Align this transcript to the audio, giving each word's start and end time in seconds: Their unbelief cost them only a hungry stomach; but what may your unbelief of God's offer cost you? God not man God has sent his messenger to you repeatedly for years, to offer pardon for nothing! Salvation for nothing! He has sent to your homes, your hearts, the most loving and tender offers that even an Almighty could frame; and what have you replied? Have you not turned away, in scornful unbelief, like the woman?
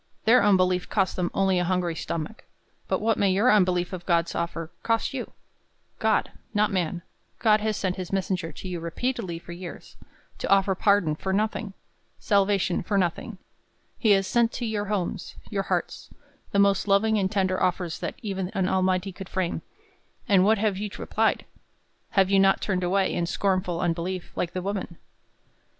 Their 0.25 0.43
unbelief 0.43 0.89
cost 0.89 1.15
them 1.15 1.29
only 1.31 1.59
a 1.59 1.63
hungry 1.63 1.93
stomach; 1.93 2.45
but 2.87 3.01
what 3.01 3.19
may 3.19 3.29
your 3.31 3.51
unbelief 3.51 3.93
of 3.93 4.03
God's 4.07 4.33
offer 4.33 4.71
cost 4.81 5.13
you? 5.13 5.31
God 5.99 6.31
not 6.55 6.71
man 6.71 7.03
God 7.37 7.61
has 7.61 7.77
sent 7.77 7.97
his 7.97 8.11
messenger 8.11 8.51
to 8.51 8.67
you 8.67 8.79
repeatedly 8.79 9.37
for 9.37 9.51
years, 9.51 9.97
to 10.39 10.49
offer 10.49 10.73
pardon 10.73 11.13
for 11.15 11.31
nothing! 11.31 11.73
Salvation 12.17 12.81
for 12.81 12.97
nothing! 12.97 13.37
He 13.99 14.09
has 14.13 14.25
sent 14.25 14.51
to 14.53 14.65
your 14.65 14.85
homes, 14.85 15.35
your 15.51 15.61
hearts, 15.69 16.09
the 16.51 16.57
most 16.57 16.87
loving 16.87 17.19
and 17.19 17.31
tender 17.31 17.61
offers 17.61 17.99
that 17.99 18.15
even 18.23 18.49
an 18.55 18.67
Almighty 18.67 19.11
could 19.11 19.29
frame; 19.29 19.61
and 20.27 20.43
what 20.43 20.57
have 20.57 20.77
you 20.79 20.89
replied? 20.97 21.45
Have 22.17 22.31
you 22.31 22.39
not 22.39 22.59
turned 22.59 22.83
away, 22.83 23.13
in 23.13 23.27
scornful 23.27 23.79
unbelief, 23.79 24.31
like 24.35 24.53
the 24.53 24.63
woman? 24.63 24.97